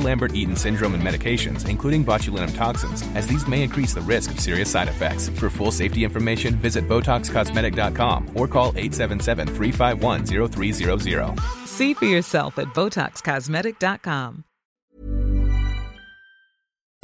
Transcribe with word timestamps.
Lambert-Eaton 0.00 0.56
syndrome 0.56 0.94
and 0.94 1.02
medications, 1.02 1.68
including 1.68 2.02
botulinum 2.04 2.54
toxins, 2.54 3.04
as 3.14 3.26
these 3.26 3.46
may 3.46 3.62
increase 3.62 3.92
the 3.94 4.00
risk 4.00 4.30
of 4.30 4.40
serious 4.40 4.70
side 4.70 4.88
effects. 4.88 5.28
For 5.28 5.50
full 5.50 5.72
safety 5.72 6.04
information, 6.04 6.54
visit 6.56 6.88
BotoxCosmetic.com 6.88 8.30
or 8.34 8.48
call 8.48 8.72
877-351-0300. 8.72 11.38
See 11.66 11.94
for 11.94 12.06
yourself 12.06 12.58
at 12.58 12.68
BotoxCosmetic.com. 12.74 14.42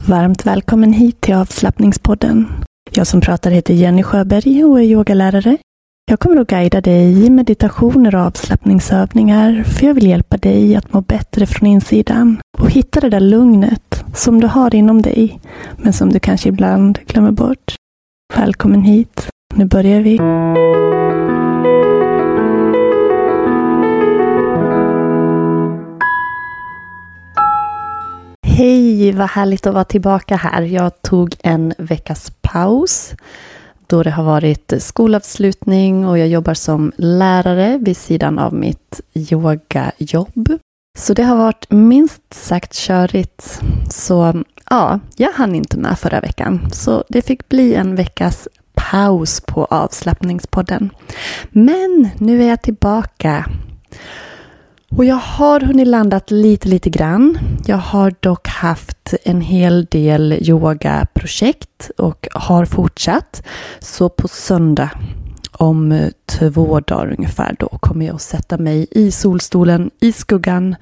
Varmt 0.02 0.46
välkommen 0.46 0.92
hit 0.92 1.20
till 1.20 1.34
avslappningspodden. 1.34 2.64
Jag 2.90 3.06
som 3.06 3.20
pratar 3.20 3.50
heter 3.50 3.74
Jenny 3.74 4.02
Sjöberg 4.02 4.64
och 4.64 4.80
är 4.80 4.84
yogalärare. 4.84 5.58
Jag 6.12 6.20
kommer 6.20 6.40
att 6.40 6.46
guida 6.46 6.80
dig 6.80 7.26
i 7.26 7.30
meditationer 7.30 8.14
och 8.14 8.20
avslappningsövningar 8.20 9.64
för 9.64 9.86
jag 9.86 9.94
vill 9.94 10.06
hjälpa 10.06 10.36
dig 10.36 10.76
att 10.76 10.92
må 10.92 11.00
bättre 11.00 11.46
från 11.46 11.68
insidan 11.68 12.40
och 12.58 12.70
hitta 12.70 13.00
det 13.00 13.08
där 13.08 13.20
lugnet 13.20 14.04
som 14.14 14.40
du 14.40 14.46
har 14.46 14.74
inom 14.74 15.02
dig 15.02 15.40
men 15.76 15.92
som 15.92 16.12
du 16.12 16.20
kanske 16.20 16.48
ibland 16.48 16.98
glömmer 17.06 17.30
bort. 17.30 17.74
Välkommen 18.34 18.82
hit. 18.82 19.28
Nu 19.54 19.64
börjar 19.64 20.00
vi. 20.00 20.16
Hej, 28.46 29.12
vad 29.12 29.28
härligt 29.28 29.66
att 29.66 29.74
vara 29.74 29.84
tillbaka 29.84 30.36
här. 30.36 30.62
Jag 30.62 31.02
tog 31.02 31.34
en 31.42 31.74
veckas 31.78 32.32
paus 32.40 33.14
då 33.92 34.02
det 34.02 34.10
har 34.10 34.24
varit 34.24 34.72
skolavslutning 34.78 36.06
och 36.06 36.18
jag 36.18 36.28
jobbar 36.28 36.54
som 36.54 36.92
lärare 36.96 37.78
vid 37.78 37.96
sidan 37.96 38.38
av 38.38 38.54
mitt 38.54 39.00
yogajobb. 39.14 40.58
Så 40.98 41.14
det 41.14 41.22
har 41.22 41.36
varit 41.36 41.66
minst 41.70 42.34
sagt 42.34 42.74
körigt. 42.74 43.60
Så 43.90 44.42
ja, 44.70 45.00
jag 45.16 45.32
hann 45.32 45.54
inte 45.54 45.78
med 45.78 45.98
förra 45.98 46.20
veckan. 46.20 46.70
Så 46.72 47.04
det 47.08 47.22
fick 47.22 47.48
bli 47.48 47.74
en 47.74 47.94
veckas 47.94 48.48
paus 48.74 49.40
på 49.40 49.64
avslappningspodden. 49.64 50.90
Men 51.50 52.08
nu 52.18 52.42
är 52.42 52.48
jag 52.48 52.62
tillbaka. 52.62 53.46
Och 54.96 55.04
jag 55.04 55.16
har 55.16 55.60
hunnit 55.60 55.88
landat 55.88 56.30
lite, 56.30 56.68
lite 56.68 56.90
grann. 56.90 57.38
Jag 57.66 57.76
har 57.76 58.14
dock 58.20 58.48
haft 58.48 59.14
en 59.24 59.40
hel 59.40 59.84
del 59.84 60.32
yogaprojekt 60.32 61.90
och 61.98 62.28
har 62.34 62.64
fortsatt. 62.64 63.42
Så 63.80 64.08
på 64.08 64.28
söndag 64.28 64.90
om 65.52 65.92
eh, 65.92 66.08
två 66.26 66.80
dagar 66.80 67.14
ungefär 67.18 67.56
då 67.58 67.68
kommer 67.68 68.06
jag 68.06 68.14
att 68.14 68.22
sätta 68.22 68.58
mig 68.58 68.86
i 68.90 69.10
solstolen 69.10 69.90
i 70.00 70.12
skuggan, 70.12 70.76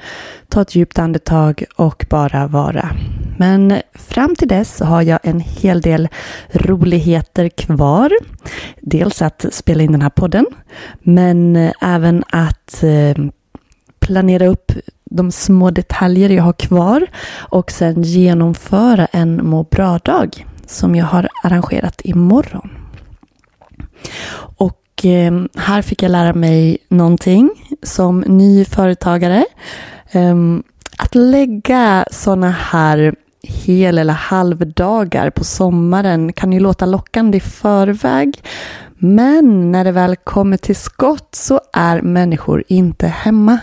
ta 0.49 0.63
ett 0.63 0.75
djupt 0.75 0.99
andetag 0.99 1.65
och 1.77 2.07
bara 2.11 2.47
vara. 2.47 2.91
Men 3.39 3.75
fram 3.95 4.37
till 4.37 4.49
dess 4.49 4.81
har 4.81 5.03
jag 5.03 5.19
en 5.23 5.41
hel 5.41 5.81
del 5.81 6.09
roligheter 6.53 7.49
kvar. 7.49 8.13
Dels 8.81 9.23
att 9.23 9.47
spela 9.51 9.83
in 9.83 9.93
den 9.93 10.03
här 10.03 10.11
podden, 10.11 10.47
men 11.01 11.57
eh, 11.57 11.73
även 11.81 12.25
att 12.31 12.83
eh, 12.83 13.15
planera 14.11 14.47
upp 14.47 14.73
de 15.05 15.31
små 15.33 15.71
detaljer 15.71 16.31
jag 16.31 16.43
har 16.43 16.53
kvar 16.53 17.07
och 17.39 17.71
sen 17.71 18.03
genomföra 18.03 19.07
en 19.07 19.47
må 19.47 19.63
bra-dag 19.63 20.47
som 20.67 20.97
jag 20.97 21.07
har 21.07 21.29
arrangerat 21.45 22.01
imorgon. 22.05 22.71
Och 24.57 25.05
eh, 25.05 25.33
här 25.57 25.83
fick 25.83 26.03
jag 26.03 26.11
lära 26.11 26.35
mig 26.35 26.79
någonting 26.89 27.51
som 27.83 28.21
ny 28.21 28.65
företagare. 28.65 29.45
Eh, 30.11 30.37
att 30.99 31.15
lägga 31.15 32.05
sådana 32.11 32.51
här 32.51 33.15
hel 33.43 33.99
eller 33.99 34.15
halvdagar 34.15 35.31
på 35.31 35.45
sommaren 35.45 36.33
kan 36.33 36.53
ju 36.53 36.61
låta 36.61 36.87
lockande 36.87 37.39
i 37.39 37.41
förväg. 37.41 38.43
Men 38.99 39.73
när 39.73 39.85
det 39.85 39.93
väl 39.93 40.17
kommer 40.17 40.57
till 40.57 40.77
skott 40.77 41.35
så 41.35 41.61
är 41.73 42.03
människor 42.03 42.65
inte 42.69 43.07
hemma 43.07 43.59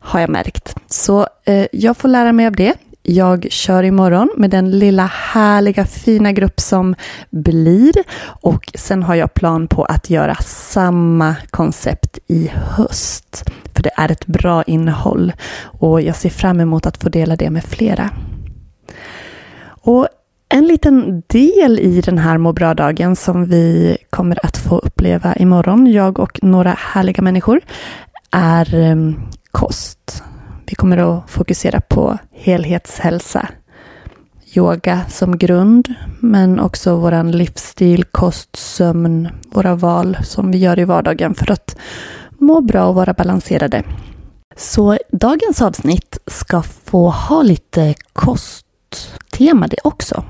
har 0.00 0.20
jag 0.20 0.30
märkt. 0.30 0.74
Så 0.86 1.28
eh, 1.44 1.66
jag 1.72 1.96
får 1.96 2.08
lära 2.08 2.32
mig 2.32 2.46
av 2.46 2.52
det. 2.52 2.74
Jag 3.02 3.46
kör 3.50 3.82
imorgon 3.82 4.30
med 4.36 4.50
den 4.50 4.70
lilla 4.70 5.06
härliga 5.06 5.84
fina 5.84 6.32
grupp 6.32 6.60
som 6.60 6.94
blir 7.30 7.92
och 8.24 8.70
sen 8.74 9.02
har 9.02 9.14
jag 9.14 9.34
plan 9.34 9.68
på 9.68 9.84
att 9.84 10.10
göra 10.10 10.34
samma 10.44 11.36
koncept 11.50 12.18
i 12.26 12.50
höst. 12.54 13.44
För 13.74 13.82
det 13.82 13.90
är 13.96 14.12
ett 14.12 14.26
bra 14.26 14.62
innehåll 14.62 15.32
och 15.62 16.00
jag 16.02 16.16
ser 16.16 16.30
fram 16.30 16.60
emot 16.60 16.86
att 16.86 17.02
få 17.02 17.08
dela 17.08 17.36
det 17.36 17.50
med 17.50 17.64
flera. 17.64 18.10
Och 19.66 20.08
en 20.48 20.66
liten 20.66 21.22
del 21.26 21.78
i 21.78 22.00
den 22.00 22.18
här 22.18 22.38
må 22.38 22.52
bra-dagen 22.52 23.16
som 23.16 23.44
vi 23.44 23.96
kommer 24.10 24.46
att 24.46 24.56
få 24.56 24.78
uppleva 24.78 25.36
imorgon, 25.36 25.86
jag 25.86 26.18
och 26.18 26.38
några 26.42 26.70
härliga 26.70 27.22
människor, 27.22 27.60
är 28.30 28.74
ehm, 28.74 29.16
kost. 29.54 30.22
Vi 30.66 30.74
kommer 30.74 30.98
att 30.98 31.30
fokusera 31.30 31.80
på 31.80 32.18
helhetshälsa. 32.32 33.48
Yoga 34.54 35.04
som 35.08 35.38
grund, 35.38 35.94
men 36.20 36.60
också 36.60 36.96
våran 36.96 37.30
livsstil, 37.30 38.04
kost, 38.04 38.56
sömn, 38.56 39.28
våra 39.52 39.74
val 39.74 40.16
som 40.24 40.50
vi 40.50 40.58
gör 40.58 40.78
i 40.78 40.84
vardagen 40.84 41.34
för 41.34 41.50
att 41.50 41.76
må 42.38 42.60
bra 42.60 42.86
och 42.86 42.94
vara 42.94 43.12
balanserade. 43.12 43.82
Så 44.56 44.98
dagens 45.12 45.62
avsnitt 45.62 46.18
ska 46.26 46.62
få 46.62 47.10
ha 47.10 47.42
lite 47.42 47.94
kosttema 48.12 49.66
det 49.66 49.78
också. 49.84 50.24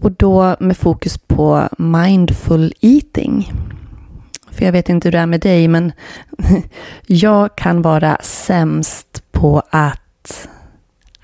Och 0.00 0.12
då 0.12 0.56
med 0.60 0.76
fokus 0.76 1.18
på 1.18 1.68
mindful 1.78 2.72
eating. 2.80 3.52
För 4.56 4.64
jag 4.64 4.72
vet 4.72 4.88
inte 4.88 5.08
hur 5.08 5.12
det 5.12 5.18
är 5.18 5.26
med 5.26 5.40
dig, 5.40 5.68
men 5.68 5.92
jag 7.06 7.56
kan 7.56 7.82
vara 7.82 8.18
sämst 8.22 9.22
på 9.32 9.62
att 9.70 10.48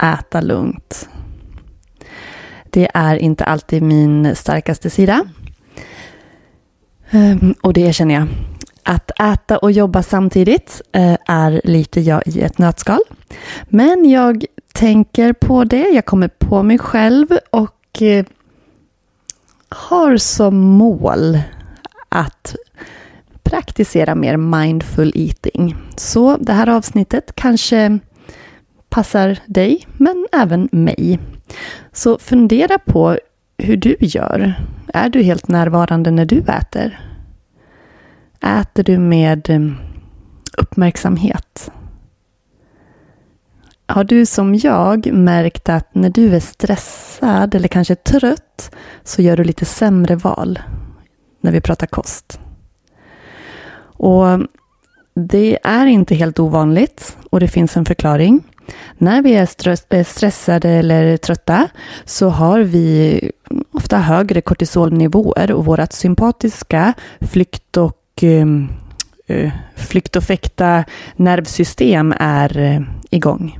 äta 0.02 0.40
lugnt. 0.40 1.08
Det 2.70 2.88
är 2.94 3.16
inte 3.16 3.44
alltid 3.44 3.82
min 3.82 4.36
starkaste 4.36 4.90
sida. 4.90 5.24
Ehm, 7.10 7.54
och 7.60 7.72
det 7.72 7.80
erkänner 7.80 8.14
jag. 8.14 8.28
Att 8.82 9.10
äta 9.20 9.58
och 9.58 9.72
jobba 9.72 10.02
samtidigt 10.02 10.82
eh, 10.92 11.16
är 11.26 11.60
lite 11.64 12.00
jag 12.00 12.22
i 12.26 12.40
ett 12.40 12.58
nötskal. 12.58 13.00
Men 13.64 14.10
jag 14.10 14.44
tänker 14.72 15.32
på 15.32 15.64
det, 15.64 15.88
jag 15.88 16.04
kommer 16.04 16.28
på 16.28 16.62
mig 16.62 16.78
själv 16.78 17.26
och 17.50 18.02
eh, 18.02 18.24
har 19.68 20.16
som 20.16 20.56
mål 20.56 21.38
att 22.08 22.56
praktisera 23.52 24.14
mer 24.14 24.36
mindful 24.36 25.12
eating. 25.14 25.76
Så 25.96 26.36
det 26.36 26.52
här 26.52 26.68
avsnittet 26.68 27.32
kanske 27.34 27.98
passar 28.88 29.38
dig, 29.46 29.86
men 29.96 30.26
även 30.32 30.68
mig. 30.72 31.18
Så 31.92 32.18
fundera 32.18 32.78
på 32.78 33.18
hur 33.58 33.76
du 33.76 33.96
gör. 34.00 34.54
Är 34.94 35.08
du 35.08 35.22
helt 35.22 35.48
närvarande 35.48 36.10
när 36.10 36.24
du 36.24 36.38
äter? 36.38 37.00
Äter 38.40 38.82
du 38.82 38.98
med 38.98 39.50
eh, 39.50 39.60
uppmärksamhet? 40.58 41.70
Har 43.86 44.04
du 44.04 44.26
som 44.26 44.54
jag 44.54 45.12
märkt 45.12 45.68
att 45.68 45.94
när 45.94 46.10
du 46.10 46.34
är 46.36 46.40
stressad 46.40 47.54
eller 47.54 47.68
kanske 47.68 47.94
trött 47.94 48.74
så 49.04 49.22
gör 49.22 49.36
du 49.36 49.44
lite 49.44 49.64
sämre 49.64 50.16
val 50.16 50.58
när 51.40 51.52
vi 51.52 51.60
pratar 51.60 51.86
kost? 51.86 52.38
Och 54.02 54.46
det 55.14 55.58
är 55.64 55.86
inte 55.86 56.14
helt 56.14 56.38
ovanligt 56.38 57.16
och 57.30 57.40
det 57.40 57.48
finns 57.48 57.76
en 57.76 57.84
förklaring. 57.84 58.42
När 58.98 59.22
vi 59.22 59.34
är 59.34 59.48
eh, 59.90 60.04
stressade 60.04 60.68
eller 60.68 61.16
trötta 61.16 61.68
så 62.04 62.28
har 62.28 62.60
vi 62.60 63.20
ofta 63.72 63.98
högre 63.98 64.40
kortisolnivåer 64.40 65.52
och 65.52 65.64
vårt 65.64 65.92
sympatiska 65.92 66.92
flykt 67.20 67.76
och 67.76 68.22
eh, 68.22 68.46
eh, 69.26 69.52
flykt 69.76 70.16
och 70.16 70.24
fäkta 70.24 70.84
nervsystem 71.16 72.14
är 72.18 72.86
igång. 73.10 73.58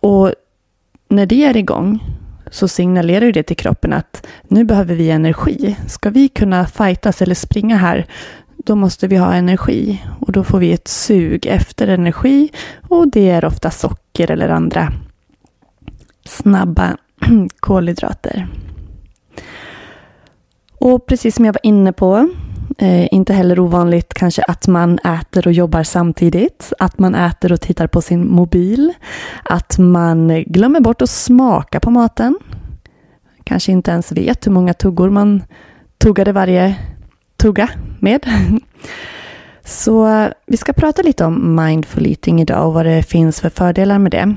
Och 0.00 0.32
när 1.08 1.26
det 1.26 1.44
är 1.44 1.56
igång 1.56 2.00
så 2.50 2.68
signalerar 2.68 3.32
det 3.32 3.42
till 3.42 3.56
kroppen 3.56 3.92
att 3.92 4.26
nu 4.48 4.64
behöver 4.64 4.94
vi 4.94 5.10
energi. 5.10 5.76
Ska 5.88 6.10
vi 6.10 6.28
kunna 6.28 6.66
fightas 6.66 7.22
eller 7.22 7.34
springa 7.34 7.76
här, 7.76 8.06
då 8.64 8.76
måste 8.76 9.08
vi 9.08 9.16
ha 9.16 9.34
energi. 9.34 10.02
Och 10.20 10.32
då 10.32 10.44
får 10.44 10.58
vi 10.58 10.72
ett 10.72 10.88
sug 10.88 11.46
efter 11.46 11.88
energi. 11.88 12.50
Och 12.88 13.10
det 13.10 13.30
är 13.30 13.44
ofta 13.44 13.70
socker 13.70 14.30
eller 14.30 14.48
andra 14.48 14.92
snabba 16.24 16.96
kolhydrater. 17.60 18.48
Och 20.78 21.06
precis 21.06 21.34
som 21.34 21.44
jag 21.44 21.52
var 21.52 21.60
inne 21.66 21.92
på, 21.92 22.28
eh, 22.78 23.14
inte 23.14 23.34
heller 23.34 23.58
ovanligt 23.58 24.14
kanske 24.14 24.42
att 24.42 24.68
man 24.68 24.98
äter 24.98 25.46
och 25.46 25.52
jobbar 25.52 25.82
samtidigt, 25.82 26.72
att 26.78 26.98
man 26.98 27.14
äter 27.14 27.52
och 27.52 27.60
tittar 27.60 27.86
på 27.86 28.02
sin 28.02 28.30
mobil, 28.30 28.92
att 29.42 29.78
man 29.78 30.44
glömmer 30.46 30.80
bort 30.80 31.02
att 31.02 31.10
smaka 31.10 31.80
på 31.80 31.90
maten, 31.90 32.38
kanske 33.44 33.72
inte 33.72 33.90
ens 33.90 34.12
vet 34.12 34.46
hur 34.46 34.52
många 34.52 34.74
tuggor 34.74 35.10
man 35.10 35.42
tuggade 35.98 36.32
varje 36.32 36.76
tugga 37.42 37.68
med. 38.00 38.26
Så 39.64 40.28
vi 40.46 40.56
ska 40.56 40.72
prata 40.72 41.02
lite 41.02 41.24
om 41.24 41.64
mindful 41.64 42.06
eating 42.06 42.40
idag 42.40 42.66
och 42.66 42.74
vad 42.74 42.86
det 42.86 43.02
finns 43.02 43.40
för 43.40 43.50
fördelar 43.50 43.98
med 43.98 44.12
det. 44.12 44.34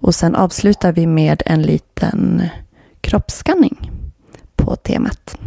Och 0.00 0.14
sen 0.14 0.34
avslutar 0.34 0.92
vi 0.92 1.06
med 1.06 1.42
en 1.46 1.62
liten 1.62 2.42
kroppsskanning 3.00 3.90
på 4.56 4.76
temat. 4.76 5.38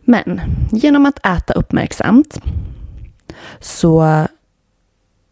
Men 0.00 0.40
genom 0.72 1.06
att 1.06 1.26
äta 1.26 1.52
uppmärksamt 1.52 2.40
så 3.60 4.26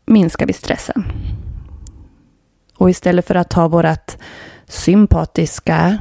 minskar 0.07 0.47
vi 0.47 0.53
stressen. 0.53 1.05
Och 2.77 2.91
istället 2.91 3.27
för 3.27 3.35
att 3.35 3.51
ta 3.51 3.69
vårt 3.69 4.17
sympatiska 4.67 5.99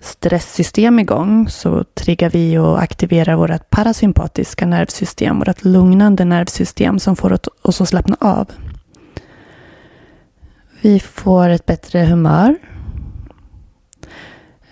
stresssystem 0.00 0.98
igång 0.98 1.48
så 1.48 1.84
triggar 1.84 2.30
vi 2.30 2.58
och 2.58 2.82
aktiverar 2.82 3.34
vårt 3.36 3.70
parasympatiska 3.70 4.66
nervsystem, 4.66 5.38
vårt 5.38 5.64
lugnande 5.64 6.24
nervsystem 6.24 6.98
som 6.98 7.16
får 7.16 7.38
oss 7.62 7.80
att 7.80 7.88
slappna 7.88 8.16
av. 8.20 8.46
Vi 10.80 11.00
får 11.00 11.48
ett 11.48 11.66
bättre 11.66 11.98
humör. 12.04 12.56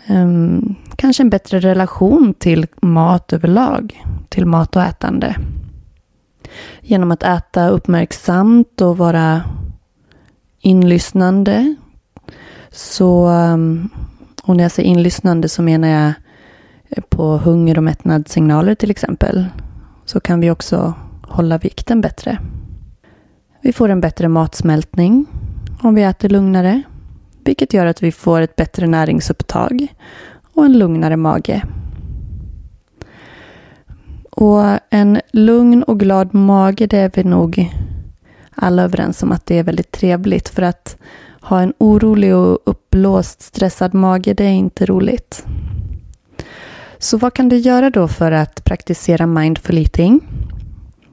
Ehm, 0.06 0.74
kanske 0.96 1.22
en 1.22 1.30
bättre 1.30 1.58
relation 1.58 2.34
till 2.34 2.66
mat 2.82 3.32
överlag, 3.32 4.04
till 4.28 4.46
mat 4.46 4.76
och 4.76 4.82
ätande. 4.82 5.36
Genom 6.80 7.10
att 7.10 7.22
äta 7.22 7.68
uppmärksamt 7.68 8.80
och 8.80 8.98
vara 8.98 9.42
inlyssnande 10.60 11.76
så 12.70 13.26
ehm, 13.26 13.88
och 14.48 14.56
när 14.56 14.64
jag 14.64 14.72
säger 14.72 14.88
inlyssnande 14.88 15.48
så 15.48 15.62
menar 15.62 15.88
jag 15.88 16.12
eh, 16.88 17.02
på 17.08 17.36
hunger 17.36 17.78
och 17.78 17.84
mättnadssignaler 17.84 18.74
till 18.74 18.90
exempel. 18.90 19.46
Så 20.04 20.20
kan 20.20 20.40
vi 20.40 20.50
också 20.50 20.94
hålla 21.22 21.58
vikten 21.58 22.00
bättre. 22.00 22.38
Vi 23.60 23.72
får 23.72 23.88
en 23.88 24.00
bättre 24.00 24.28
matsmältning 24.28 25.26
om 25.82 25.94
vi 25.94 26.02
äter 26.02 26.28
lugnare, 26.28 26.82
vilket 27.44 27.72
gör 27.72 27.86
att 27.86 28.02
vi 28.02 28.12
får 28.12 28.40
ett 28.40 28.56
bättre 28.56 28.86
näringsupptag 28.86 29.86
och 30.54 30.64
en 30.64 30.78
lugnare 30.78 31.16
mage. 31.16 31.62
Och 34.30 34.64
en 34.90 35.20
lugn 35.32 35.82
och 35.82 36.00
glad 36.00 36.34
mage, 36.34 36.86
det 36.86 36.98
är 36.98 37.10
vi 37.14 37.24
nog 37.24 37.72
alla 38.54 38.82
överens 38.82 39.22
om 39.22 39.32
att 39.32 39.46
det 39.46 39.58
är 39.58 39.62
väldigt 39.62 39.92
trevligt 39.92 40.48
för 40.48 40.62
att 40.62 40.96
ha 41.40 41.60
en 41.60 41.72
orolig 41.78 42.34
och 42.36 42.58
uppblåst 42.88 43.42
stressad 43.42 43.94
mage, 43.94 44.34
det 44.34 44.44
är 44.44 44.52
inte 44.52 44.86
roligt. 44.86 45.46
Så 46.98 47.18
vad 47.18 47.34
kan 47.34 47.48
du 47.48 47.56
göra 47.56 47.90
då 47.90 48.08
för 48.08 48.32
att 48.32 48.64
praktisera 48.64 49.26
mindful 49.26 49.78
eating? 49.78 50.20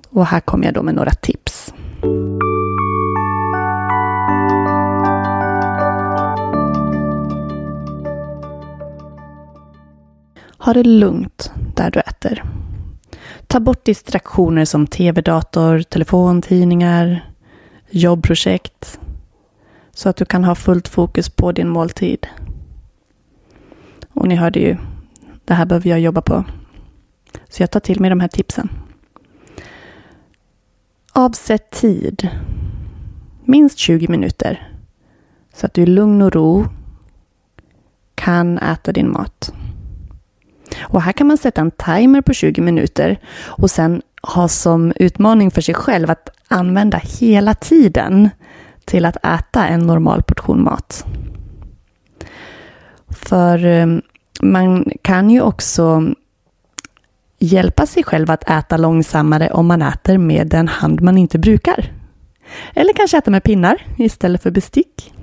Och 0.10 0.26
här 0.26 0.40
kommer 0.40 0.66
jag 0.66 0.74
då 0.74 0.84
med 0.84 0.96
några 0.96 1.12
tips. 1.12 1.74
Ha 10.58 10.74
det 10.74 10.84
lugnt 10.84 11.52
där 11.76 11.92
du 11.92 12.00
äter. 12.00 12.44
Ta 13.48 13.60
bort 13.60 13.86
distraktioner 13.86 14.66
som 14.66 14.88
tv, 14.88 15.22
dator, 15.22 15.82
telefon, 15.82 16.42
tidningar, 16.42 17.30
jobbprojekt, 17.90 19.00
så 19.96 20.10
att 20.10 20.16
du 20.16 20.26
kan 20.26 20.44
ha 20.44 20.56
fullt 20.56 20.88
fokus 20.88 21.30
på 21.30 21.52
din 21.52 21.70
måltid. 21.70 22.28
Och 24.14 24.28
ni 24.28 24.36
hörde 24.36 24.60
ju, 24.60 24.78
det 25.46 25.54
här 25.54 25.66
behöver 25.66 25.90
jag 25.90 26.00
jobba 26.00 26.22
på. 26.22 26.44
Så 27.50 27.64
jag 27.64 27.72
tar 27.72 27.80
till 27.80 28.00
mig 28.00 28.10
de 28.10 28.20
här 28.20 28.28
tipsen. 28.28 28.70
Avsätt 31.14 31.72
tid. 31.72 32.30
Minst 33.46 33.78
20 33.78 34.08
minuter. 34.08 34.70
Så 35.54 35.66
att 35.66 35.74
du 35.74 35.82
i 35.82 35.86
lugn 35.86 36.22
och 36.22 36.34
ro 36.34 36.66
kan 38.16 38.58
äta 38.58 38.92
din 38.92 39.12
mat. 39.12 39.54
Och 40.80 41.02
här 41.02 41.12
kan 41.12 41.28
man 41.28 41.38
sätta 41.38 41.62
en 41.62 41.72
timer 41.72 42.22
på 42.22 42.34
20 42.34 42.62
minuter 42.62 43.20
och 43.46 43.72
sen 43.72 44.02
ha 44.22 44.48
som 44.48 44.94
utmaning 44.96 45.52
för 45.52 45.62
sig 45.62 45.76
själv 45.76 46.10
att 46.12 46.30
använda 46.48 46.98
hela 46.98 47.54
tiden 47.54 48.30
till 48.86 49.06
att 49.06 49.26
äta 49.26 49.68
en 49.68 49.80
normal 49.80 50.24
portion 50.24 50.64
mat. 50.64 51.06
För 53.10 53.66
eh, 53.66 53.88
man 54.42 54.92
kan 55.02 55.30
ju 55.30 55.42
också 55.42 56.04
hjälpa 57.40 57.86
sig 57.86 58.04
själv 58.04 58.32
att 58.32 58.50
äta 58.50 58.78
långsammare 58.78 59.50
om 59.50 59.68
man 59.68 59.82
äter 59.82 60.18
med 60.18 60.48
den 60.48 60.68
hand 60.68 61.02
man 61.02 61.18
inte 61.18 61.40
brukar. 61.40 61.92
Eller 62.74 62.94
kanske 62.94 63.18
äta 63.18 63.32
med 63.32 63.44
pinnar 63.44 63.86
istället 63.98 64.44
för 64.44 64.52
bestick. 64.52 65.14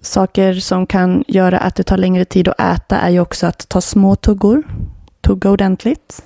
Saker 0.00 0.54
som 0.54 0.86
kan 0.86 1.24
göra 1.28 1.58
att 1.58 1.74
det 1.74 1.82
tar 1.82 1.96
längre 1.96 2.24
tid 2.24 2.48
att 2.48 2.60
äta 2.60 2.98
är 2.98 3.10
ju 3.10 3.20
också 3.20 3.46
att 3.46 3.68
ta 3.68 3.80
små 3.80 4.16
tuggor, 4.16 4.62
tugga 5.20 5.50
ordentligt. 5.50 6.22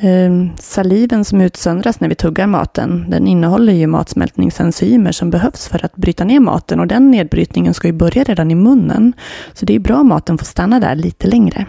Ehm, 0.00 0.50
saliven 0.58 1.24
som 1.24 1.40
utsöndras 1.40 2.00
när 2.00 2.08
vi 2.08 2.14
tuggar 2.14 2.46
maten, 2.46 3.10
den 3.10 3.26
innehåller 3.26 3.72
ju 3.72 3.86
matsmältningsenzymer 3.86 5.12
som 5.12 5.30
behövs 5.30 5.68
för 5.68 5.84
att 5.84 5.96
bryta 5.96 6.24
ner 6.24 6.40
maten 6.40 6.80
och 6.80 6.86
den 6.86 7.10
nedbrytningen 7.10 7.74
ska 7.74 7.88
ju 7.88 7.92
börja 7.92 8.24
redan 8.24 8.50
i 8.50 8.54
munnen. 8.54 9.12
Så 9.52 9.66
det 9.66 9.74
är 9.74 9.78
bra 9.78 9.96
om 9.96 10.08
maten 10.08 10.38
får 10.38 10.46
stanna 10.46 10.80
där 10.80 10.94
lite 10.94 11.26
längre. 11.26 11.66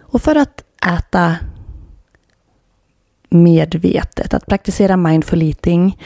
Och 0.00 0.22
för 0.22 0.36
att 0.36 0.64
äta 0.98 1.36
medvetet, 3.28 4.34
att 4.34 4.46
praktisera 4.46 4.96
mindful 4.96 5.42
eating, 5.42 5.98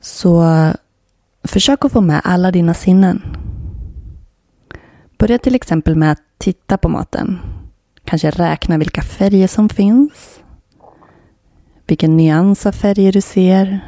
så 0.00 0.44
försök 1.44 1.84
att 1.84 1.92
få 1.92 2.00
med 2.00 2.20
alla 2.24 2.50
dina 2.50 2.74
sinnen. 2.74 3.22
Börja 5.18 5.38
till 5.38 5.54
exempel 5.54 5.96
med 5.96 6.12
att 6.12 6.22
titta 6.38 6.78
på 6.78 6.88
maten. 6.88 7.38
Kanske 8.08 8.30
räkna 8.30 8.78
vilka 8.78 9.02
färger 9.02 9.48
som 9.48 9.68
finns. 9.68 10.40
Vilken 11.86 12.16
nyans 12.16 12.66
av 12.66 12.72
färger 12.72 13.12
du 13.12 13.20
ser. 13.20 13.80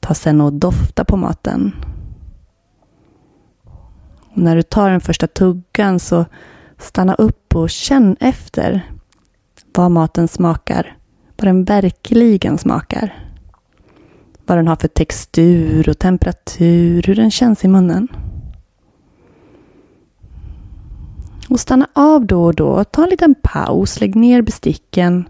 Ta 0.00 0.14
sen 0.14 0.40
och 0.40 0.52
dofta 0.52 1.04
på 1.04 1.16
maten. 1.16 1.72
Och 4.18 4.38
när 4.38 4.56
du 4.56 4.62
tar 4.62 4.90
den 4.90 5.00
första 5.00 5.26
tuggan 5.26 6.00
så 6.00 6.24
stanna 6.78 7.14
upp 7.14 7.54
och 7.54 7.70
känn 7.70 8.16
efter 8.20 8.92
vad 9.74 9.90
maten 9.90 10.28
smakar. 10.28 10.96
Vad 11.36 11.48
den 11.48 11.64
verkligen 11.64 12.58
smakar. 12.58 13.28
Vad 14.46 14.58
den 14.58 14.68
har 14.68 14.76
för 14.76 14.88
textur 14.88 15.88
och 15.88 15.98
temperatur, 15.98 17.02
hur 17.02 17.14
den 17.14 17.30
känns 17.30 17.64
i 17.64 17.68
munnen. 17.68 18.08
Och 21.52 21.60
stanna 21.60 21.88
av 21.92 22.26
då 22.26 22.44
och 22.44 22.54
då. 22.54 22.84
Ta 22.84 23.04
en 23.04 23.10
liten 23.10 23.34
paus. 23.42 24.00
Lägg 24.00 24.16
ner 24.16 24.42
besticken. 24.42 25.28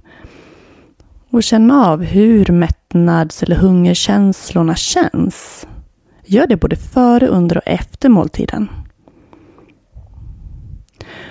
Och 1.31 1.43
känn 1.43 1.71
av 1.71 2.03
hur 2.03 2.53
mättnads 2.53 3.43
eller 3.43 3.57
hungerkänslorna 3.57 4.75
känns. 4.75 5.67
Gör 6.25 6.47
det 6.47 6.57
både 6.57 6.77
före, 6.77 7.27
under 7.27 7.57
och 7.57 7.63
efter 7.67 8.09
måltiden. 8.09 8.69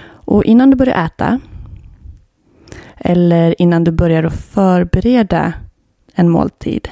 Och 0.03 0.43
innan 0.43 0.69
du 0.69 0.75
börjar 0.77 1.05
äta. 1.05 1.39
eller 2.97 3.61
innan 3.61 3.83
du 3.83 3.91
börjar 3.91 4.23
att 4.23 4.41
förbereda 4.41 5.53
en 6.13 6.29
måltid 6.29 6.89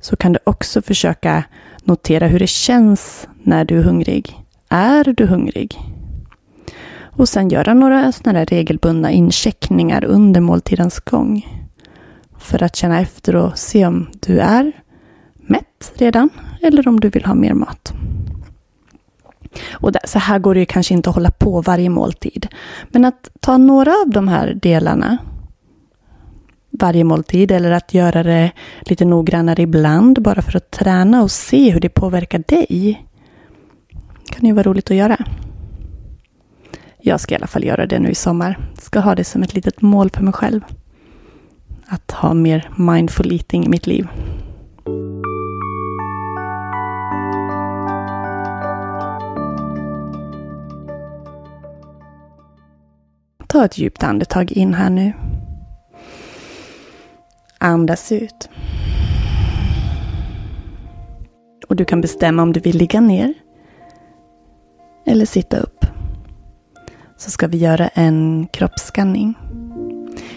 så 0.00 0.16
kan 0.16 0.32
du 0.32 0.38
också 0.44 0.82
försöka 0.82 1.44
notera 1.82 2.26
hur 2.26 2.38
det 2.38 2.46
känns 2.46 3.28
när 3.42 3.64
du 3.64 3.78
är 3.78 3.82
hungrig. 3.82 4.40
Är 4.68 5.14
du 5.16 5.26
hungrig? 5.26 5.93
Och 7.16 7.28
sen 7.28 7.48
göra 7.48 7.74
några 7.74 8.12
såna 8.12 8.32
där 8.32 8.46
regelbundna 8.46 9.10
incheckningar 9.10 10.04
under 10.04 10.40
måltidens 10.40 11.00
gång. 11.00 11.46
För 12.38 12.62
att 12.62 12.76
känna 12.76 13.00
efter 13.00 13.36
och 13.36 13.58
se 13.58 13.86
om 13.86 14.06
du 14.26 14.38
är 14.38 14.72
mätt 15.36 15.92
redan 15.94 16.28
eller 16.62 16.88
om 16.88 17.00
du 17.00 17.08
vill 17.08 17.24
ha 17.24 17.34
mer 17.34 17.54
mat. 17.54 17.92
Och 19.72 19.92
där, 19.92 20.02
så 20.04 20.18
här 20.18 20.38
går 20.38 20.54
det 20.54 20.60
ju 20.60 20.66
kanske 20.66 20.94
inte 20.94 21.10
att 21.10 21.16
hålla 21.16 21.30
på 21.30 21.60
varje 21.60 21.88
måltid. 21.88 22.48
Men 22.88 23.04
att 23.04 23.30
ta 23.40 23.56
några 23.56 23.90
av 23.90 24.10
de 24.10 24.28
här 24.28 24.54
delarna 24.62 25.18
varje 26.70 27.04
måltid 27.04 27.50
eller 27.50 27.70
att 27.70 27.94
göra 27.94 28.22
det 28.22 28.52
lite 28.80 29.04
noggrannare 29.04 29.62
ibland 29.62 30.22
bara 30.22 30.42
för 30.42 30.56
att 30.56 30.70
träna 30.70 31.22
och 31.22 31.30
se 31.30 31.70
hur 31.70 31.80
det 31.80 31.88
påverkar 31.88 32.42
dig. 32.46 33.04
Det 34.26 34.32
kan 34.34 34.46
ju 34.46 34.52
vara 34.52 34.62
roligt 34.62 34.90
att 34.90 34.96
göra. 34.96 35.16
Jag 37.06 37.20
ska 37.20 37.34
i 37.34 37.36
alla 37.36 37.46
fall 37.46 37.64
göra 37.64 37.86
det 37.86 37.98
nu 37.98 38.10
i 38.10 38.14
sommar. 38.14 38.58
Ska 38.78 39.00
ha 39.00 39.14
det 39.14 39.24
som 39.24 39.42
ett 39.42 39.54
litet 39.54 39.82
mål 39.82 40.10
för 40.10 40.22
mig 40.22 40.32
själv. 40.32 40.60
Att 41.86 42.10
ha 42.10 42.34
mer 42.34 42.70
mindful 42.76 43.32
eating 43.32 43.64
i 43.64 43.68
mitt 43.68 43.86
liv. 43.86 44.08
Ta 53.46 53.64
ett 53.64 53.78
djupt 53.78 54.02
andetag 54.02 54.52
in 54.52 54.74
här 54.74 54.90
nu. 54.90 55.12
Andas 57.58 58.12
ut. 58.12 58.48
Och 61.68 61.76
du 61.76 61.84
kan 61.84 62.00
bestämma 62.00 62.42
om 62.42 62.52
du 62.52 62.60
vill 62.60 62.76
ligga 62.76 63.00
ner 63.00 63.34
eller 65.06 65.26
sitta 65.26 65.58
upp. 65.58 65.83
Så 67.16 67.30
ska 67.30 67.46
vi 67.46 67.58
göra 67.58 67.88
en 67.88 68.46
kroppsskanning. 68.52 69.34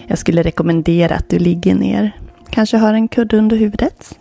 Jag 0.06 0.18
skulle 0.18 0.42
rekommendera 0.42 1.14
att 1.14 1.30
du 1.30 1.38
ligger 1.38 1.74
ner. 1.74 2.20
Kanske 2.50 2.76
har 2.76 2.94
en 2.94 3.08
kudde 3.08 3.38
under 3.38 3.56
huvudet. 3.56 4.18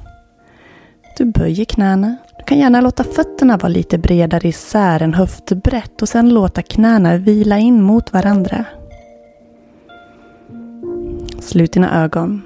Du 1.18 1.26
böjer 1.26 1.66
knäna. 1.66 2.16
Du 2.38 2.44
kan 2.44 2.60
gärna 2.60 2.82
låta 2.82 3.04
fötterna 3.04 3.58
vara 3.58 3.68
lite 3.68 3.98
bredare 3.98 4.48
isär 4.48 5.02
än 5.02 5.14
höftbrett 5.14 6.02
och 6.02 6.10
sen 6.10 6.30
låta 6.30 6.62
knäna 6.62 7.18
vila 7.18 7.58
in 7.58 7.82
mot 7.82 8.14
varandra. 8.14 8.66
Slut 11.40 11.74
dina 11.74 12.04
ögon. 12.04 12.42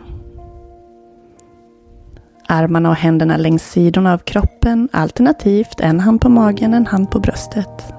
Armarna 2.47 2.89
och 2.89 2.95
händerna 2.95 3.37
längs 3.37 3.71
sidorna 3.71 4.13
av 4.13 4.17
kroppen 4.17 4.89
alternativt 4.91 5.79
en 5.79 5.99
hand 5.99 6.21
på 6.21 6.29
magen, 6.29 6.73
en 6.73 6.85
hand 6.85 7.11
på 7.11 7.19
bröstet. 7.19 7.93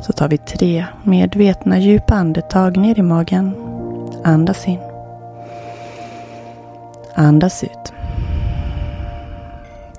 Så 0.00 0.12
tar 0.12 0.28
vi 0.28 0.38
tre 0.38 0.86
medvetna 1.04 1.78
djupa 1.78 2.14
andetag 2.14 2.76
ner 2.76 2.98
i 2.98 3.02
magen. 3.02 3.54
Andas 4.24 4.68
in. 4.68 4.78
Andas 7.14 7.64
ut. 7.64 7.92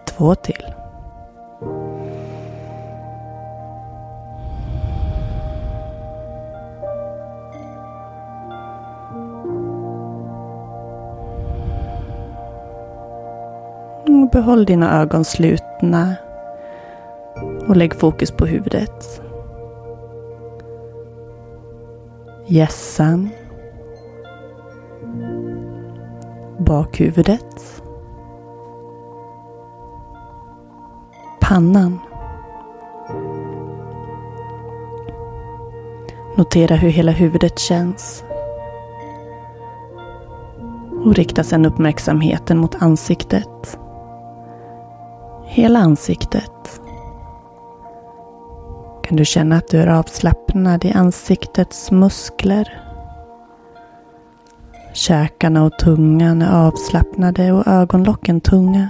Två 0.06 0.36
till. 0.36 0.66
Behåll 14.32 14.66
dina 14.66 15.02
ögon 15.02 15.26
slutna 15.26 16.16
och 17.68 17.76
lägg 17.76 17.96
fokus 17.96 18.32
på 18.32 18.46
huvudet. 18.46 19.22
Hjässan. 22.52 23.30
Bakhuvudet. 26.60 27.84
Pannan. 31.42 32.00
Notera 36.36 36.76
hur 36.76 36.90
hela 36.90 37.12
huvudet 37.12 37.60
känns. 37.60 38.24
Och 41.06 41.16
rikta 41.16 41.44
sedan 41.44 41.66
uppmärksamheten 41.66 42.58
mot 42.58 42.82
ansiktet. 42.82 43.80
Hela 45.46 45.80
ansiktet. 45.80 46.61
Kan 49.12 49.18
du 49.18 49.26
känna 49.26 49.58
att 49.58 49.68
du 49.68 49.78
är 49.78 49.88
avslappnad 49.88 50.86
i 50.86 50.92
ansiktets 50.92 51.92
muskler? 51.92 52.82
Käkarna 54.94 55.64
och 55.64 55.80
tungan 55.80 56.42
är 56.42 56.68
avslappnade 56.68 57.52
och 57.52 57.68
ögonlocken 57.68 58.42
tunga. 58.42 58.90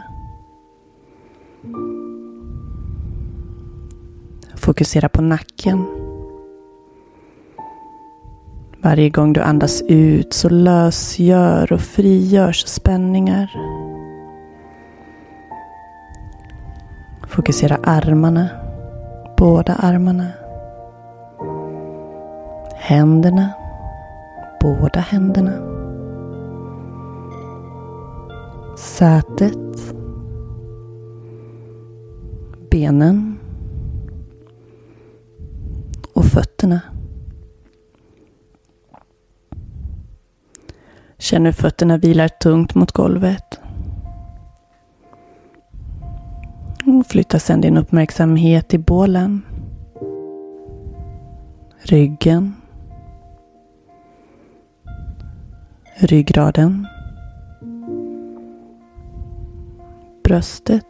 Fokusera 4.56 5.10
på 5.10 5.22
nacken. 5.22 5.86
Varje 8.82 9.10
gång 9.10 9.34
du 9.34 9.42
andas 9.42 9.82
ut 9.82 10.34
så 10.34 10.50
lösgör 10.50 11.74
och 11.74 11.82
frigörs 11.82 12.68
spänningar. 12.68 13.52
Fokusera 17.28 17.76
armarna, 17.84 18.50
båda 19.42 19.74
armarna. 19.74 20.32
Händerna, 22.76 23.54
båda 24.62 25.00
händerna. 25.00 25.52
Sätet. 28.78 29.94
Benen. 32.72 33.40
Och 36.14 36.26
fötterna. 36.26 36.82
Känn 41.18 41.46
hur 41.46 41.52
fötterna 41.52 41.98
vilar 41.98 42.28
tungt 42.28 42.76
mot 42.76 42.92
golvet. 42.92 43.61
Flytta 47.12 47.40
sedan 47.40 47.62
din 47.62 47.78
uppmärksamhet 47.78 48.68
till 48.68 48.80
bålen. 48.80 49.42
Ryggen. 51.82 52.54
Ryggraden. 55.96 56.88
Bröstet. 60.24 60.86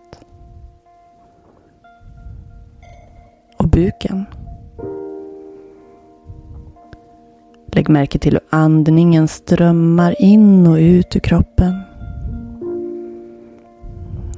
Och 3.58 3.68
buken. 3.68 4.25
Lägg 7.66 7.90
märke 7.90 8.20
till 8.20 8.34
hur 8.34 8.42
andningen 8.50 9.28
strömmar 9.28 10.22
in 10.22 10.68
och 10.68 10.75
ut 10.78 11.16
ur 11.16 11.20
kroppen. 11.20 11.91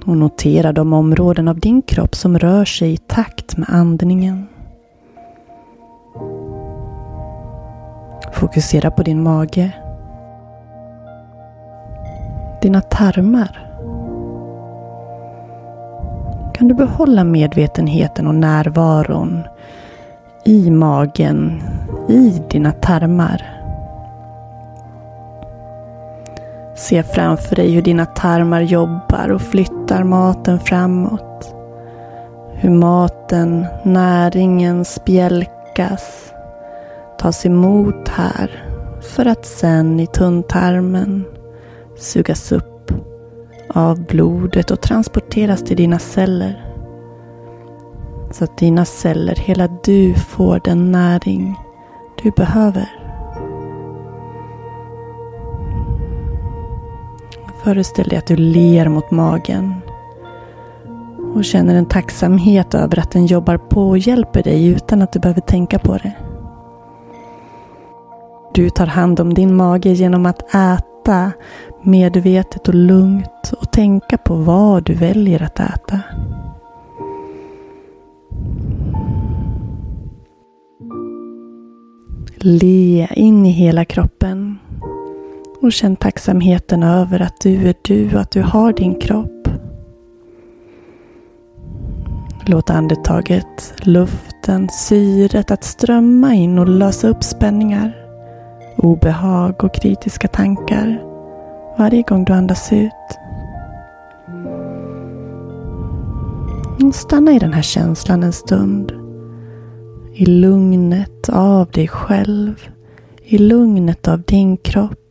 Och 0.05 0.17
notera 0.17 0.73
de 0.73 0.93
områden 0.93 1.47
av 1.47 1.59
din 1.59 1.81
kropp 1.81 2.15
som 2.15 2.39
rör 2.39 2.65
sig 2.65 2.93
i 2.93 2.97
takt 2.97 3.57
med 3.57 3.69
andningen. 3.69 4.47
Fokusera 8.33 8.91
på 8.91 9.03
din 9.03 9.23
mage. 9.23 9.71
Dina 12.61 12.81
tarmar. 12.81 13.69
Kan 16.53 16.67
du 16.67 16.73
behålla 16.73 17.23
medvetenheten 17.23 18.27
och 18.27 18.35
närvaron 18.35 19.43
i 20.45 20.71
magen, 20.71 21.63
i 22.09 22.41
dina 22.49 22.71
tarmar? 22.71 23.62
Se 26.83 27.03
framför 27.03 27.55
dig 27.55 27.71
hur 27.71 27.81
dina 27.81 28.05
tarmar 28.05 28.61
jobbar 28.61 29.29
och 29.29 29.41
flyttar 29.41 30.03
maten 30.03 30.59
framåt. 30.59 31.55
Hur 32.53 32.69
maten, 32.69 33.65
näringen 33.83 34.85
spjälkas, 34.85 36.33
tas 37.19 37.45
emot 37.45 38.09
här 38.09 38.65
för 39.01 39.25
att 39.25 39.45
sen 39.45 39.99
i 39.99 40.07
tunntarmen 40.07 41.25
sugas 41.97 42.51
upp 42.51 42.91
av 43.69 44.05
blodet 44.05 44.71
och 44.71 44.81
transporteras 44.81 45.63
till 45.63 45.77
dina 45.77 45.99
celler. 45.99 46.65
Så 48.31 48.43
att 48.43 48.57
dina 48.57 48.85
celler, 48.85 49.35
hela 49.35 49.67
du, 49.83 50.13
får 50.13 50.61
den 50.63 50.91
näring 50.91 51.55
du 52.23 52.31
behöver. 52.31 53.02
Föreställ 57.63 58.07
dig 58.07 58.17
att 58.17 58.27
du 58.27 58.35
ler 58.35 58.89
mot 58.89 59.11
magen 59.11 59.73
och 61.35 61.45
känner 61.45 61.75
en 61.75 61.85
tacksamhet 61.85 62.73
över 62.73 62.99
att 62.99 63.11
den 63.11 63.25
jobbar 63.25 63.57
på 63.57 63.89
och 63.89 63.97
hjälper 63.97 64.43
dig 64.43 64.67
utan 64.67 65.01
att 65.01 65.11
du 65.11 65.19
behöver 65.19 65.41
tänka 65.41 65.79
på 65.79 65.97
det. 65.97 66.13
Du 68.53 68.69
tar 68.69 68.85
hand 68.85 69.19
om 69.19 69.33
din 69.33 69.55
mage 69.55 69.89
genom 69.89 70.25
att 70.25 70.55
äta 70.55 71.31
medvetet 71.81 72.67
och 72.67 72.75
lugnt 72.75 73.53
och 73.61 73.71
tänka 73.71 74.17
på 74.17 74.35
vad 74.35 74.83
du 74.83 74.93
väljer 74.93 75.43
att 75.43 75.59
äta. 75.59 75.99
Le 82.37 83.07
in 83.15 83.45
i 83.45 83.51
hela 83.51 83.85
kroppen 83.85 84.59
och 85.63 85.71
känn 85.71 85.95
tacksamheten 85.95 86.83
över 86.83 87.19
att 87.19 87.41
du 87.41 87.67
är 87.67 87.75
du 87.81 88.15
och 88.15 88.21
att 88.21 88.31
du 88.31 88.41
har 88.41 88.73
din 88.73 88.95
kropp. 88.99 89.47
Låt 92.45 92.69
andetaget, 92.69 93.73
luften, 93.81 94.69
syret 94.69 95.51
att 95.51 95.63
strömma 95.63 96.33
in 96.33 96.59
och 96.59 96.67
lösa 96.67 97.07
upp 97.07 97.23
spänningar, 97.23 97.95
obehag 98.77 99.63
och 99.63 99.73
kritiska 99.73 100.27
tankar 100.27 101.03
varje 101.77 102.01
gång 102.01 102.25
du 102.25 102.33
andas 102.33 102.73
ut. 102.73 102.93
Och 106.83 106.95
stanna 106.95 107.31
i 107.31 107.39
den 107.39 107.53
här 107.53 107.61
känslan 107.61 108.23
en 108.23 108.33
stund. 108.33 108.91
I 110.13 110.25
lugnet 110.25 111.29
av 111.29 111.71
dig 111.71 111.87
själv. 111.87 112.69
I 113.23 113.37
lugnet 113.37 114.07
av 114.07 114.21
din 114.21 114.57
kropp. 114.57 115.02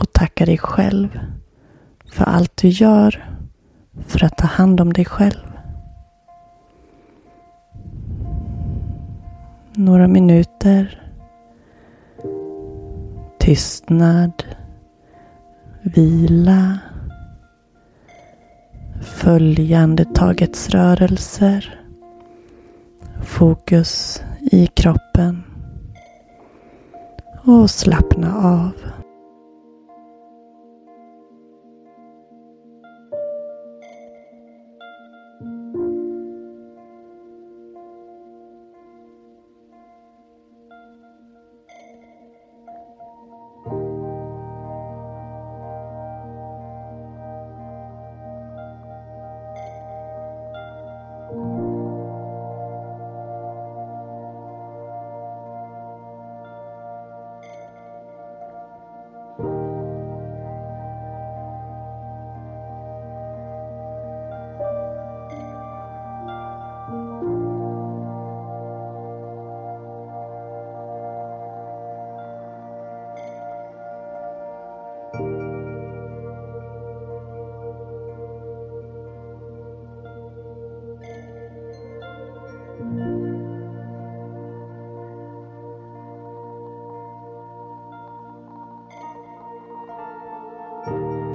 Och 0.00 0.12
tacka 0.12 0.46
dig 0.46 0.58
själv 0.58 1.20
för 2.12 2.24
allt 2.24 2.56
du 2.56 2.68
gör 2.68 3.36
för 4.06 4.24
att 4.24 4.36
ta 4.36 4.46
hand 4.46 4.80
om 4.80 4.92
dig 4.92 5.04
själv. 5.04 5.50
Några 9.74 10.08
minuter. 10.08 11.02
Tystnad. 13.38 14.44
Vila. 15.82 16.78
Följ 19.02 19.74
andetagets 19.74 20.70
rörelser. 20.70 21.80
Fokus 23.22 24.22
i 24.40 24.66
kroppen. 24.66 25.42
Och 27.44 27.70
slappna 27.70 28.36
av. 28.36 28.89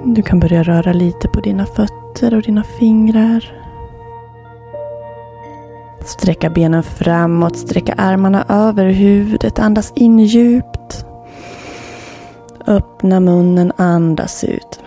Du 0.08 0.22
kan 0.22 0.40
börja 0.40 0.62
röra 0.62 0.92
lite 0.92 1.28
på 1.28 1.40
dina 1.40 1.66
fötter 1.66 2.34
och 2.34 2.42
dina 2.42 2.62
fingrar. 2.64 3.52
Sträcka 6.04 6.50
benen 6.50 6.82
framåt, 6.82 7.56
sträcka 7.56 7.92
armarna 7.92 8.44
över 8.48 8.86
huvudet, 8.86 9.58
andas 9.58 9.92
in 9.96 10.18
djupt. 10.18 11.06
Öppna 12.66 13.20
munnen, 13.20 13.72
andas 13.76 14.44
ut. 14.44 14.80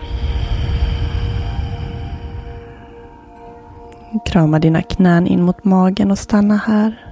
Krama 4.26 4.58
dina 4.58 4.82
knän 4.82 5.26
in 5.26 5.42
mot 5.42 5.64
magen 5.64 6.10
och 6.10 6.18
stanna 6.18 6.56
här. 6.56 7.06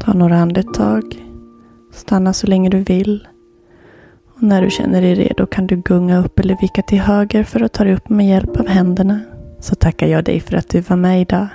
Ta 0.00 0.12
några 0.12 0.36
andetag. 0.36 1.02
Stanna 1.92 2.32
så 2.32 2.46
länge 2.46 2.70
du 2.70 2.78
vill. 2.78 3.26
Och 4.36 4.42
när 4.42 4.62
du 4.62 4.70
känner 4.70 5.02
dig 5.02 5.14
redo 5.14 5.46
kan 5.46 5.66
du 5.66 5.76
gunga 5.76 6.18
upp 6.18 6.38
eller 6.38 6.56
vicka 6.60 6.82
till 6.82 7.00
höger 7.00 7.44
för 7.44 7.62
att 7.62 7.72
ta 7.72 7.84
dig 7.84 7.94
upp 7.94 8.08
med 8.08 8.28
hjälp 8.28 8.60
av 8.60 8.68
händerna. 8.68 9.20
Så 9.60 9.74
tackar 9.74 10.06
jag 10.06 10.24
dig 10.24 10.40
för 10.40 10.56
att 10.56 10.68
du 10.68 10.80
var 10.80 10.96
med 10.96 11.20
idag 11.20 11.48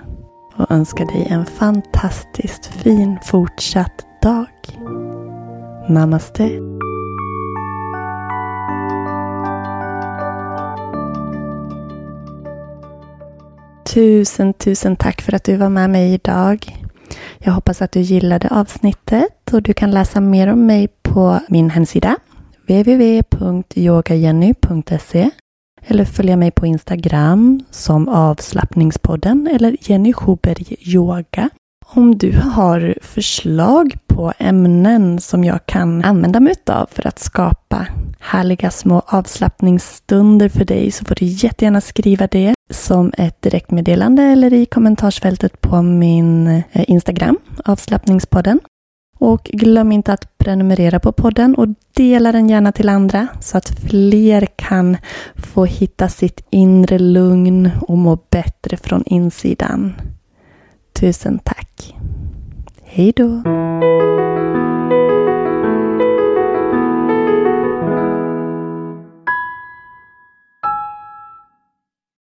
och 0.56 0.72
önskar 0.72 1.06
dig 1.06 1.28
en 1.30 1.46
fantastiskt 1.46 2.66
fin 2.66 3.18
fortsatt 3.24 4.06
dag. 4.22 4.48
Namaste. 5.90 6.50
Tusen, 13.94 14.54
tusen 14.54 14.96
tack 14.96 15.22
för 15.22 15.36
att 15.36 15.44
du 15.44 15.58
var 15.58 15.70
med 15.70 15.90
mig 15.90 16.14
idag. 16.14 16.78
Jag 17.38 17.52
hoppas 17.52 17.82
att 17.82 17.92
du 17.92 18.00
gillade 18.00 18.48
avsnittet 18.50 19.54
och 19.54 19.62
du 19.62 19.74
kan 19.74 19.92
läsa 19.92 20.22
mer 20.22 20.48
om 20.48 20.66
mig 20.66 20.88
på 21.02 21.40
min 21.50 21.70
hemsida 21.70 22.18
www.yogajenny.se 22.72 25.30
eller 25.88 26.06
följa 26.06 26.38
mig 26.38 26.52
på 26.52 26.66
Instagram 26.66 27.64
som 27.72 28.08
avslappningspodden 28.08 29.48
eller 29.48 29.78
Jenny 29.80 30.14
Schuberg 30.14 30.76
Yoga. 30.80 31.50
Om 31.86 32.18
du 32.18 32.38
har 32.38 32.96
förslag 33.02 33.98
på 34.08 34.34
ämnen 34.38 35.20
som 35.20 35.44
jag 35.44 35.66
kan 35.66 36.04
använda 36.04 36.40
mig 36.40 36.56
av 36.70 36.88
för 36.92 37.08
att 37.08 37.20
skapa 37.20 37.88
härliga 38.20 38.72
små 38.72 39.02
avslappningsstunder 39.06 40.50
för 40.50 40.66
dig 40.66 40.92
så 40.92 41.06
får 41.06 41.16
du 41.16 41.26
jättegärna 41.26 41.82
skriva 41.82 42.28
det 42.28 42.54
som 42.70 43.12
ett 43.18 43.42
direktmeddelande 43.42 44.24
eller 44.24 44.54
i 44.54 44.66
kommentarsfältet 44.66 45.62
på 45.62 45.82
min 45.82 46.48
eh, 46.48 46.64
Instagram, 46.72 47.38
avslappningspodden. 47.66 48.60
Och 49.20 49.44
glöm 49.44 49.92
inte 49.92 50.14
att 50.14 50.31
prenumerera 50.42 51.00
på 51.00 51.12
podden 51.12 51.56
och 51.56 51.68
dela 51.94 52.32
den 52.32 52.50
gärna 52.50 52.72
till 52.72 52.90
andra 52.90 53.28
så 53.42 53.58
att 53.58 53.70
fler 53.70 54.48
kan 54.56 54.98
få 55.36 55.66
hitta 55.66 56.10
sitt 56.10 56.46
inre 56.50 57.00
lugn 57.00 57.70
och 57.82 57.98
må 57.98 58.18
bättre 58.30 58.78
från 58.78 59.04
insidan. 59.06 59.94
Tusen 61.00 61.40
tack. 61.40 61.96
Hej 62.84 63.14
då! 63.16 63.42